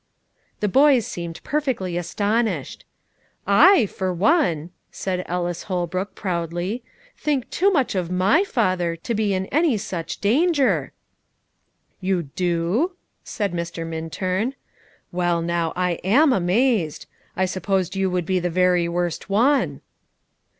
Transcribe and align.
The 0.61 0.67
boys 0.67 1.05
seemed 1.05 1.43
perfectly 1.43 1.95
astonished. 1.95 2.85
"I, 3.45 3.85
for 3.85 4.11
one," 4.11 4.71
said 4.89 5.23
Ellis 5.27 5.61
Holbrook 5.69 6.15
proudly, 6.15 6.81
"think 7.15 7.47
too 7.51 7.69
much 7.69 7.93
of 7.93 8.09
my 8.09 8.43
father, 8.43 8.95
to 8.95 9.13
be 9.13 9.35
in 9.35 9.45
any 9.51 9.77
such 9.77 10.17
danger." 10.19 10.91
"You 11.99 12.23
do?" 12.23 12.93
said 13.23 13.53
Mr. 13.53 13.85
Minturn; 13.85 14.55
"well, 15.11 15.39
now, 15.39 15.71
I 15.75 15.99
am 16.03 16.33
amazed. 16.33 17.05
I 17.35 17.45
supposed 17.45 17.95
you 17.95 18.09
would 18.09 18.25
be 18.25 18.39
the 18.39 18.49
very 18.49 18.89
worst 18.89 19.29
one." 19.29 19.81